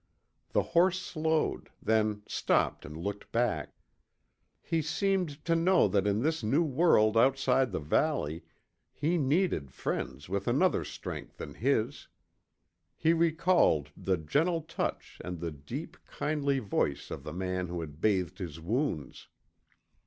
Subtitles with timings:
[0.49, 3.75] The horse slowed, then stopped and looked back.
[4.59, 8.41] He seemed to know that in this new world outside the Valley
[8.91, 12.07] he needed friends with another strength than his.
[12.97, 18.01] He recalled the gentle touch and the deep, kindly voice of the man who had
[18.01, 19.27] bathed his wounds.